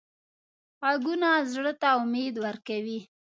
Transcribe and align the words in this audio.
غږونه 0.85 1.29
زړه 1.53 1.73
ته 1.81 1.87
امید 2.01 2.35
ورکوي 2.45 2.99